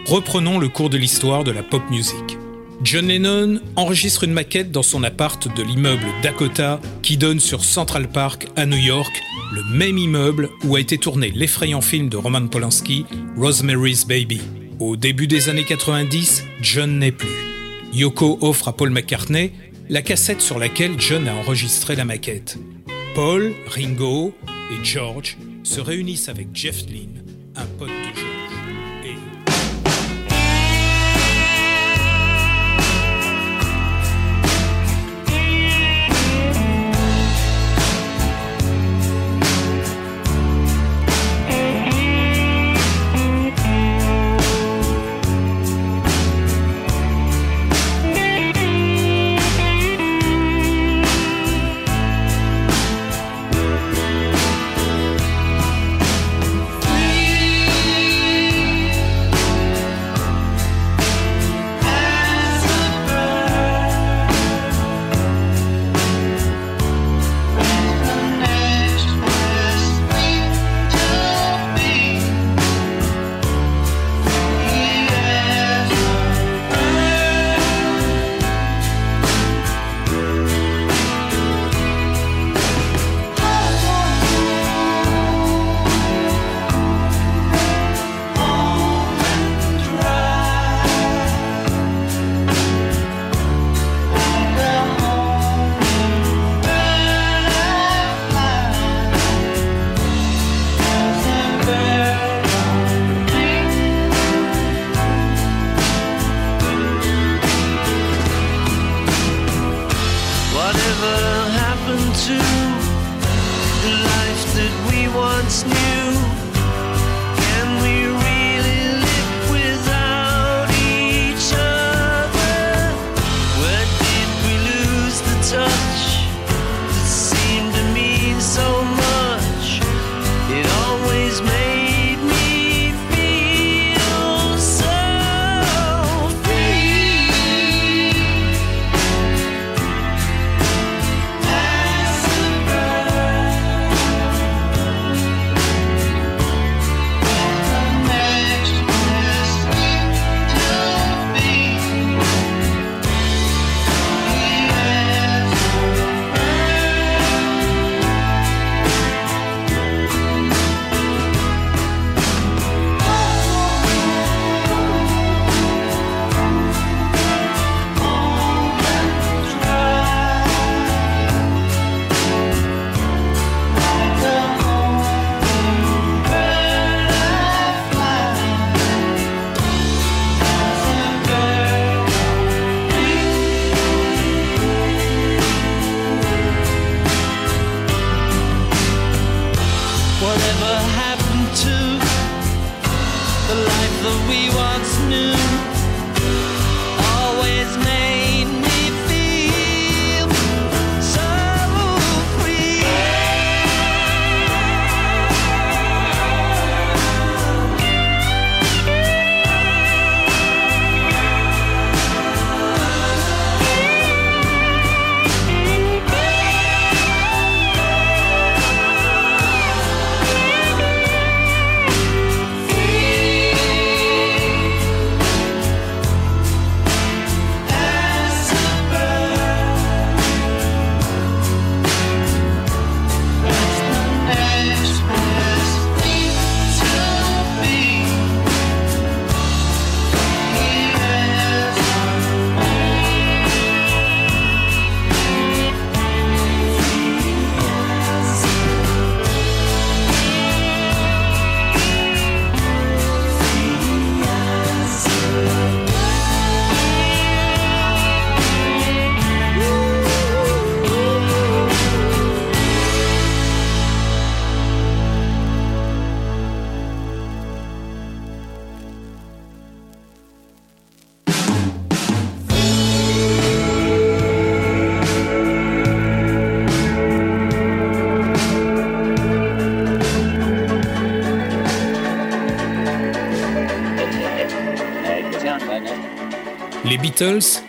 Reprenons 0.05 0.59
le 0.59 0.67
cours 0.67 0.89
de 0.89 0.97
l'histoire 0.97 1.45
de 1.45 1.51
la 1.51 1.63
pop 1.63 1.81
music. 1.89 2.37
John 2.83 3.07
Lennon 3.07 3.61
enregistre 3.77 4.25
une 4.25 4.33
maquette 4.33 4.73
dans 4.73 4.83
son 4.83 5.03
appart 5.05 5.47
de 5.55 5.63
l'immeuble 5.63 6.03
Dakota 6.21 6.81
qui 7.01 7.15
donne 7.15 7.39
sur 7.39 7.63
Central 7.63 8.09
Park 8.09 8.47
à 8.57 8.65
New 8.65 8.77
York, 8.77 9.21
le 9.53 9.63
même 9.63 9.97
immeuble 9.97 10.49
où 10.65 10.75
a 10.75 10.81
été 10.81 10.97
tourné 10.97 11.31
l'effrayant 11.31 11.79
film 11.79 12.09
de 12.09 12.17
Roman 12.17 12.45
Polanski, 12.47 13.05
Rosemary's 13.37 14.05
Baby. 14.05 14.41
Au 14.79 14.97
début 14.97 15.27
des 15.27 15.47
années 15.47 15.63
90, 15.63 16.43
John 16.61 16.99
n'est 16.99 17.13
plus. 17.13 17.29
Yoko 17.93 18.37
offre 18.41 18.67
à 18.67 18.75
Paul 18.75 18.89
McCartney 18.89 19.53
la 19.87 20.01
cassette 20.01 20.41
sur 20.41 20.59
laquelle 20.59 20.99
John 20.99 21.25
a 21.29 21.35
enregistré 21.35 21.95
la 21.95 22.03
maquette. 22.03 22.57
Paul, 23.15 23.53
Ringo 23.67 24.33
et 24.73 24.83
George 24.83 25.37
se 25.63 25.79
réunissent 25.79 26.29
avec 26.29 26.47
Jeff 26.53 26.85
Lynne, 26.87 27.23
un 27.55 27.65
pote 27.77 27.89
de 27.89 28.20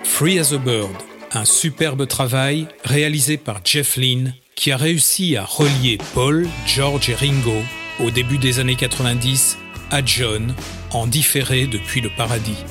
Free 0.03 0.39
as 0.39 0.55
a 0.55 0.57
Bird, 0.57 0.97
un 1.33 1.45
superbe 1.45 2.07
travail 2.07 2.69
réalisé 2.85 3.37
par 3.37 3.61
Jeff 3.63 3.99
Lynne 3.99 4.33
qui 4.55 4.73
a 4.73 4.79
réussi 4.79 5.37
à 5.37 5.45
relier 5.45 5.99
Paul, 6.15 6.49
George 6.67 7.11
et 7.11 7.15
Ringo 7.15 7.57
au 8.01 8.11
début 8.11 8.39
des 8.39 8.61
années 8.61 8.77
90 8.77 9.59
à 9.91 10.03
John 10.03 10.55
en 10.93 11.07
différé 11.07 11.67
depuis 11.67 12.01
le 12.01 12.09
paradis. 12.17 12.65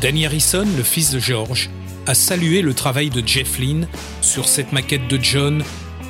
Danny 0.00 0.24
Harrison, 0.24 0.66
le 0.78 0.82
fils 0.82 1.10
de 1.10 1.18
George, 1.18 1.68
a 2.06 2.14
salué 2.14 2.62
le 2.62 2.72
travail 2.72 3.10
de 3.10 3.22
Jeff 3.26 3.58
Lynne 3.58 3.86
sur 4.22 4.48
cette 4.48 4.72
maquette 4.72 5.06
de 5.08 5.22
John 5.22 5.62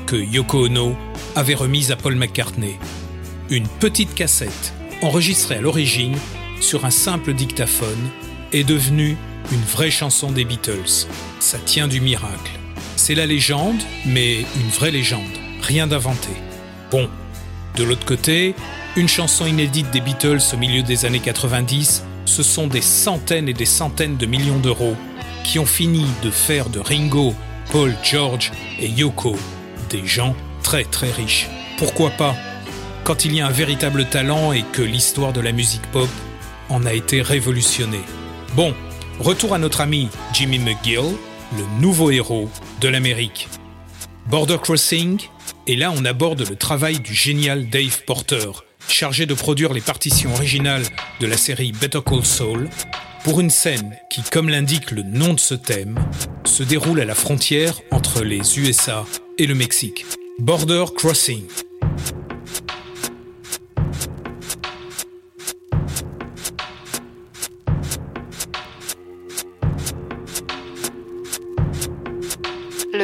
que 0.06 0.14
Yoko 0.14 0.66
Ono 0.66 0.96
avait 1.34 1.54
remise 1.54 1.90
à 1.90 1.96
Paul 1.96 2.14
McCartney. 2.14 2.76
Une 3.50 3.66
petite 3.66 4.14
cassette 4.14 4.74
enregistrée 5.02 5.56
à 5.56 5.60
l'origine 5.60 6.16
sur 6.60 6.84
un 6.84 6.92
simple 6.92 7.34
dictaphone 7.34 8.10
est 8.52 8.62
devenue 8.62 9.16
une 9.52 9.62
vraie 9.62 9.90
chanson 9.90 10.30
des 10.30 10.44
Beatles. 10.44 11.06
Ça 11.40 11.58
tient 11.58 11.88
du 11.88 12.00
miracle. 12.00 12.52
C'est 12.96 13.14
la 13.14 13.26
légende, 13.26 13.82
mais 14.06 14.40
une 14.40 14.70
vraie 14.70 14.90
légende, 14.90 15.22
rien 15.62 15.86
d'inventé. 15.86 16.30
Bon, 16.90 17.08
de 17.76 17.84
l'autre 17.84 18.06
côté, 18.06 18.54
une 18.96 19.08
chanson 19.08 19.46
inédite 19.46 19.90
des 19.90 20.00
Beatles 20.00 20.42
au 20.52 20.56
milieu 20.56 20.82
des 20.82 21.04
années 21.04 21.20
90, 21.20 22.04
ce 22.24 22.42
sont 22.42 22.66
des 22.66 22.80
centaines 22.80 23.48
et 23.48 23.54
des 23.54 23.66
centaines 23.66 24.16
de 24.16 24.26
millions 24.26 24.58
d'euros 24.58 24.96
qui 25.42 25.58
ont 25.58 25.66
fini 25.66 26.06
de 26.22 26.30
faire 26.30 26.70
de 26.70 26.80
Ringo, 26.80 27.34
Paul, 27.70 27.94
George 28.02 28.52
et 28.78 28.88
Yoko 28.88 29.36
des 29.90 30.06
gens 30.06 30.34
très 30.62 30.84
très 30.84 31.10
riches. 31.10 31.48
Pourquoi 31.78 32.10
pas? 32.10 32.34
Quand 33.04 33.24
il 33.24 33.34
y 33.34 33.40
a 33.40 33.46
un 33.46 33.50
véritable 33.50 34.06
talent 34.06 34.52
et 34.52 34.62
que 34.72 34.82
l'histoire 34.82 35.32
de 35.32 35.40
la 35.40 35.52
musique 35.52 35.86
pop 35.92 36.08
en 36.68 36.86
a 36.86 36.92
été 36.92 37.22
révolutionnée. 37.22 38.02
Bon, 38.56 38.74
retour 39.20 39.54
à 39.54 39.58
notre 39.58 39.80
ami 39.80 40.08
Jimmy 40.32 40.58
McGill, 40.58 41.16
le 41.56 41.80
nouveau 41.80 42.10
héros 42.10 42.48
de 42.80 42.88
l'Amérique. 42.88 43.48
Border 44.26 44.58
Crossing, 44.62 45.20
et 45.66 45.76
là 45.76 45.92
on 45.96 46.04
aborde 46.04 46.48
le 46.48 46.56
travail 46.56 47.00
du 47.00 47.14
génial 47.14 47.68
Dave 47.68 48.04
Porter, 48.06 48.50
chargé 48.88 49.26
de 49.26 49.34
produire 49.34 49.72
les 49.72 49.80
partitions 49.80 50.32
originales 50.32 50.84
de 51.20 51.26
la 51.26 51.36
série 51.36 51.72
Better 51.72 52.00
Call 52.04 52.24
Saul, 52.24 52.68
pour 53.22 53.40
une 53.40 53.50
scène 53.50 53.96
qui, 54.10 54.22
comme 54.22 54.50
l'indique 54.50 54.90
le 54.90 55.02
nom 55.02 55.32
de 55.32 55.40
ce 55.40 55.54
thème, 55.54 55.98
se 56.44 56.62
déroule 56.62 57.00
à 57.00 57.06
la 57.06 57.14
frontière 57.14 57.80
entre 57.90 58.22
les 58.22 58.58
USA 58.58 59.06
et 59.38 59.46
le 59.46 59.54
Mexique. 59.54 60.04
Border 60.38 60.84
Crossing. 60.94 61.44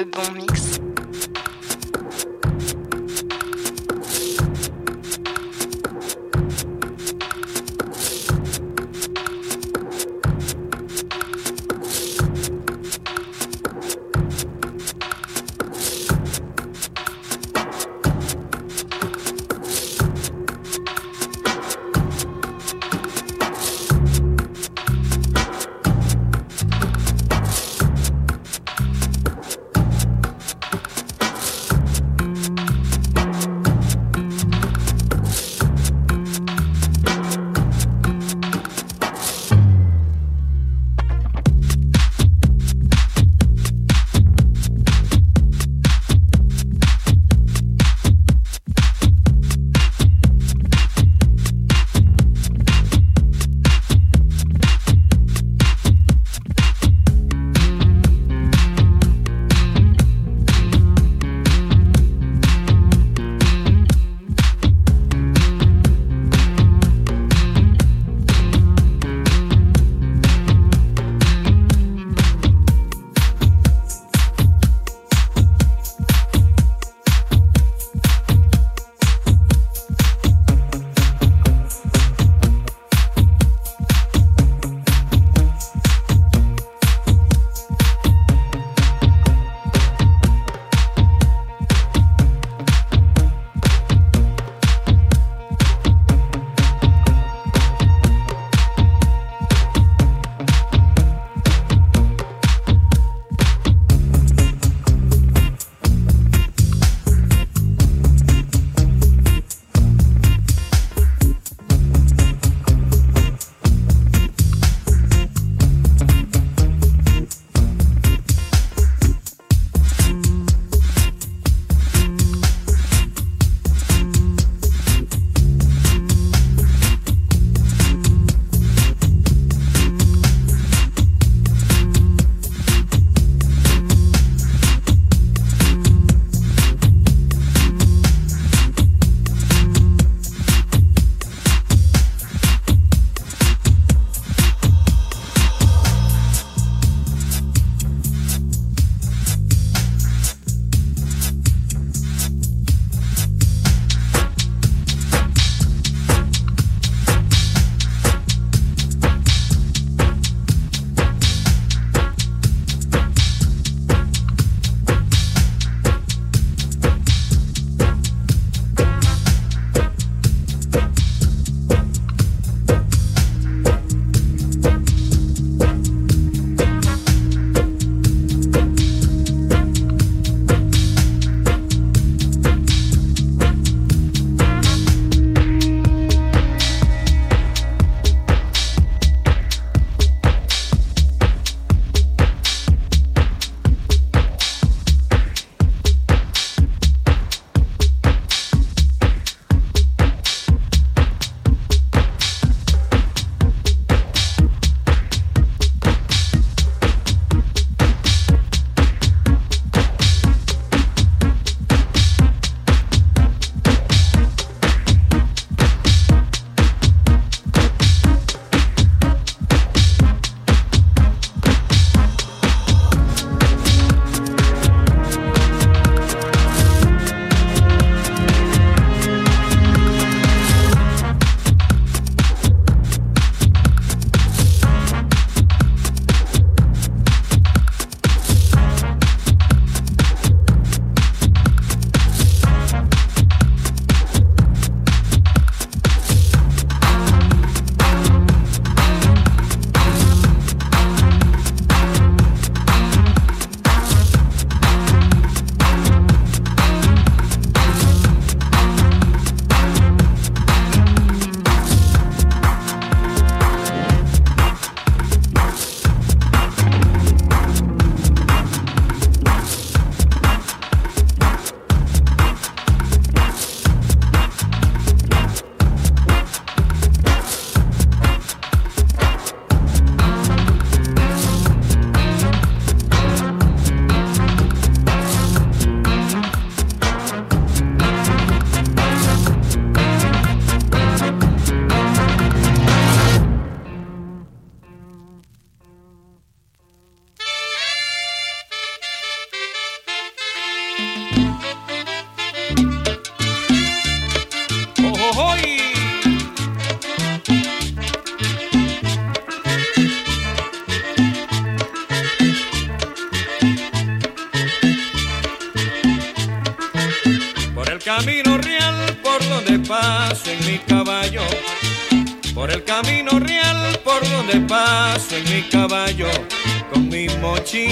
Le 0.01 0.07
bon 0.07 0.33
mix. 0.33 0.60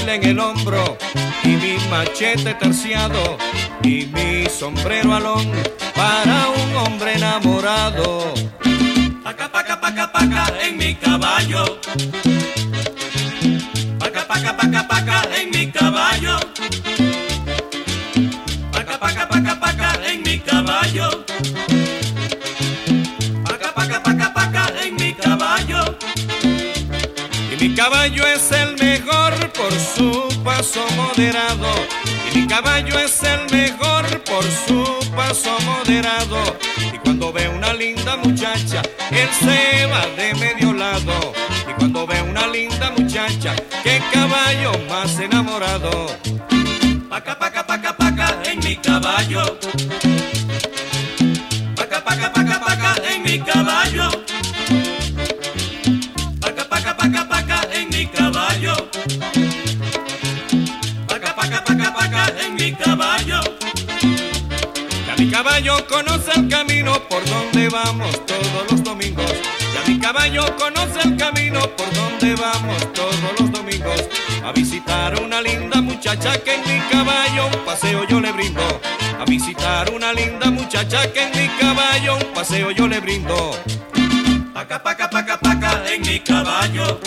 En 0.06 0.24
el 0.24 0.38
hombro 0.38 0.96
y 1.42 1.48
mi 1.48 1.76
machete 1.90 2.54
terciado 2.54 3.36
y 3.82 4.06
mi 4.06 4.46
sombrero 4.46 5.14
alón 5.14 5.50
para 5.94 6.48
un 6.48 6.76
hombre 6.76 7.14
enamorado. 7.14 8.32
Paca, 9.24 9.50
paca, 9.50 9.80
paca, 9.80 10.12
paca 10.12 10.52
en 10.62 10.76
mi 10.76 10.94
caballo. 10.94 11.80
Paca, 13.98 14.26
paca, 14.26 14.56
paca, 14.56 14.88
paca 14.88 15.22
en 15.36 15.50
mi 15.50 15.70
caballo. 15.70 16.38
Paca, 18.72 18.98
paca, 18.98 19.28
paca, 19.28 19.60
paca 19.60 20.00
en 20.06 20.22
mi 20.22 20.38
caballo. 20.38 21.24
Paca, 23.44 23.74
paca, 23.74 24.02
paca, 24.02 24.32
paca 24.32 24.72
en 24.82 24.94
mi 24.96 25.12
caballo. 25.12 25.98
Y 27.52 27.68
mi 27.68 27.74
caballo 27.74 28.26
es 28.26 28.52
el 28.52 28.77
por 29.58 29.72
su 29.72 30.42
paso 30.44 30.86
moderado. 30.96 31.68
Y 32.30 32.38
mi 32.38 32.46
caballo 32.46 32.98
es 32.98 33.22
el 33.22 33.40
mejor 33.50 34.04
por 34.22 34.44
su 34.44 35.10
paso 35.14 35.56
moderado. 35.64 36.38
Y 36.94 36.98
cuando 36.98 37.32
ve 37.32 37.48
una 37.48 37.74
linda 37.74 38.16
muchacha, 38.16 38.82
él 39.10 39.28
se 39.40 39.86
va 39.86 40.06
de 40.16 40.34
medio 40.34 40.72
lado. 40.72 41.32
Y 41.68 41.72
cuando 41.72 42.06
ve 42.06 42.22
una 42.22 42.46
linda 42.46 42.92
muchacha, 42.96 43.54
qué 43.82 44.00
caballo 44.12 44.72
más 44.88 45.18
enamorado. 45.18 46.06
Paca, 47.10 47.38
paca, 47.38 47.66
paca, 47.66 47.96
paca 47.96 48.38
en 48.44 48.60
mi 48.60 48.76
caballo. 48.76 49.58
Conoce 65.88 66.30
el 66.36 66.48
camino 66.48 66.92
por 67.08 67.24
donde 67.24 67.68
vamos 67.68 68.26
todos 68.26 68.70
los 68.70 68.82
domingos. 68.84 69.32
Ya 69.74 69.82
mi 69.90 69.98
caballo 69.98 70.44
conoce 70.56 71.00
el 71.02 71.16
camino 71.16 71.60
por 71.76 71.92
donde 71.92 72.34
vamos 72.36 72.92
todos 72.92 73.40
los 73.40 73.50
domingos. 73.50 74.04
A 74.44 74.52
visitar 74.52 75.20
una 75.22 75.40
linda 75.40 75.80
muchacha 75.80 76.38
que 76.42 76.54
en 76.54 76.60
mi 76.60 76.80
caballo 76.88 77.46
un 77.46 77.64
paseo 77.64 78.06
yo 78.06 78.20
le 78.20 78.32
brindo. 78.32 78.80
A 79.18 79.24
visitar 79.24 79.90
una 79.92 80.12
linda 80.12 80.50
muchacha 80.50 81.12
que 81.12 81.22
en 81.22 81.30
mi 81.30 81.48
caballo 81.58 82.16
un 82.16 82.34
paseo 82.34 82.70
yo 82.70 82.86
le 82.86 83.00
brindo. 83.00 83.56
Paca, 84.54 84.82
paca, 84.82 85.10
paca, 85.10 85.38
paca 85.40 85.82
en 85.92 86.02
mi 86.02 86.20
caballo. 86.20 87.00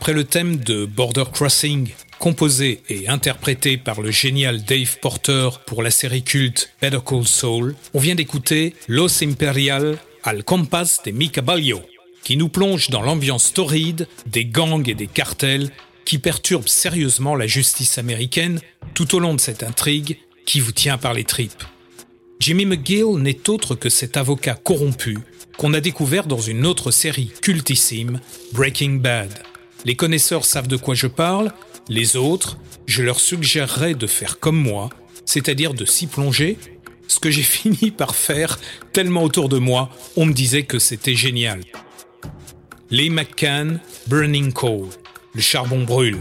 Après 0.00 0.14
le 0.14 0.24
thème 0.24 0.56
de 0.56 0.86
Border 0.86 1.24
Crossing, 1.30 1.90
composé 2.18 2.80
et 2.88 3.06
interprété 3.08 3.76
par 3.76 4.00
le 4.00 4.10
génial 4.10 4.64
Dave 4.64 4.98
Porter 4.98 5.50
pour 5.66 5.82
la 5.82 5.90
série 5.90 6.22
culte 6.22 6.72
Better 6.80 7.00
Call 7.04 7.26
Saul, 7.26 7.74
on 7.92 8.00
vient 8.00 8.14
d'écouter 8.14 8.74
Los 8.88 9.22
Imperial 9.22 9.98
al 10.22 10.42
compás 10.42 11.02
de 11.04 11.10
mi 11.10 11.28
caballo, 11.28 11.82
qui 12.24 12.38
nous 12.38 12.48
plonge 12.48 12.88
dans 12.88 13.02
l'ambiance 13.02 13.52
torride 13.52 14.08
des 14.24 14.46
gangs 14.46 14.88
et 14.88 14.94
des 14.94 15.06
cartels 15.06 15.70
qui 16.06 16.16
perturbent 16.16 16.66
sérieusement 16.66 17.36
la 17.36 17.46
justice 17.46 17.98
américaine 17.98 18.58
tout 18.94 19.14
au 19.14 19.18
long 19.18 19.34
de 19.34 19.40
cette 19.40 19.62
intrigue 19.62 20.16
qui 20.46 20.60
vous 20.60 20.72
tient 20.72 20.96
par 20.96 21.12
les 21.12 21.24
tripes. 21.24 21.62
Jimmy 22.40 22.64
McGill 22.64 23.18
n'est 23.18 23.50
autre 23.50 23.74
que 23.74 23.90
cet 23.90 24.16
avocat 24.16 24.54
corrompu 24.54 25.18
qu'on 25.58 25.74
a 25.74 25.80
découvert 25.82 26.26
dans 26.26 26.40
une 26.40 26.64
autre 26.64 26.90
série 26.90 27.30
cultissime, 27.42 28.18
Breaking 28.54 28.92
Bad. 28.92 29.42
Les 29.84 29.94
connaisseurs 29.94 30.44
savent 30.44 30.68
de 30.68 30.76
quoi 30.76 30.94
je 30.94 31.06
parle, 31.06 31.52
les 31.88 32.16
autres, 32.16 32.58
je 32.86 33.02
leur 33.02 33.20
suggérerais 33.20 33.94
de 33.94 34.06
faire 34.06 34.38
comme 34.38 34.58
moi, 34.58 34.90
c'est-à-dire 35.24 35.74
de 35.74 35.84
s'y 35.84 36.06
plonger, 36.06 36.58
ce 37.08 37.18
que 37.18 37.30
j'ai 37.30 37.42
fini 37.58 37.90
par 37.90 38.14
faire 38.14 38.58
tellement 38.92 39.24
autour 39.24 39.48
de 39.48 39.58
moi, 39.58 39.90
on 40.16 40.26
me 40.26 40.32
disait 40.32 40.64
que 40.64 40.78
c'était 40.78 41.14
génial. 41.14 41.60
Lee 42.90 43.10
McCann, 43.10 43.80
Burning 44.08 44.52
Coal, 44.52 44.88
le 45.34 45.40
charbon 45.40 45.84
brûle. 45.84 46.20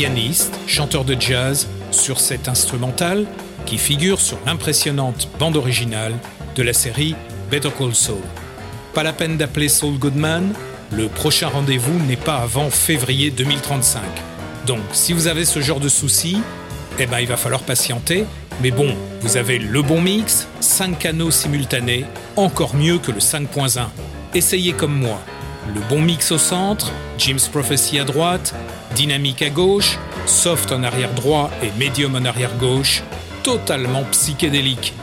McCann, 0.00 0.14
pianistes, 0.14 0.58
chanteurs 0.66 1.04
de 1.04 1.20
jazz, 1.20 1.68
sur 1.90 2.20
cet 2.20 2.48
instrumental 2.48 3.26
qui 3.66 3.76
figure 3.76 4.20
sur 4.20 4.38
l'impressionnante 4.46 5.28
bande 5.38 5.56
originale 5.56 6.14
de 6.56 6.62
la 6.62 6.72
série 6.72 7.14
Better 7.50 7.70
Call 7.76 7.94
Saul. 7.94 8.22
Pas 8.94 9.02
la 9.02 9.12
peine 9.12 9.36
d'appeler 9.36 9.68
Saul 9.68 9.98
Goodman, 9.98 10.54
le 10.90 11.08
prochain 11.08 11.48
rendez-vous 11.48 11.98
n'est 12.06 12.16
pas 12.16 12.36
avant 12.36 12.70
février 12.70 13.30
2035. 13.30 14.02
Donc 14.66 14.80
si 14.92 15.12
vous 15.12 15.26
avez 15.26 15.44
ce 15.44 15.60
genre 15.60 15.80
de 15.80 15.88
soucis, 15.88 16.40
eh 16.98 17.06
ben 17.06 17.20
il 17.20 17.26
va 17.26 17.36
falloir 17.36 17.62
patienter. 17.62 18.24
Mais 18.62 18.70
bon, 18.70 18.94
vous 19.20 19.36
avez 19.36 19.58
le 19.58 19.82
bon 19.82 20.00
mix, 20.00 20.48
5 20.60 20.98
canaux 20.98 21.30
simultanés, 21.30 22.04
encore 22.36 22.74
mieux 22.74 22.98
que 22.98 23.10
le 23.10 23.20
5.1. 23.20 23.86
Essayez 24.34 24.72
comme 24.72 24.94
moi. 24.94 25.20
Le 25.74 25.80
bon 25.88 26.00
mix 26.00 26.32
au 26.32 26.38
centre, 26.38 26.90
Jim's 27.16 27.46
Prophecy 27.46 27.98
à 28.00 28.04
droite, 28.04 28.54
dynamique 28.96 29.42
à 29.42 29.50
gauche, 29.50 29.98
soft 30.26 30.72
en 30.72 30.82
arrière 30.82 31.12
droit 31.14 31.50
et 31.62 31.70
medium 31.78 32.16
en 32.16 32.24
arrière 32.24 32.56
gauche, 32.56 33.02
totalement 33.44 34.02
psychédélique. 34.10 34.94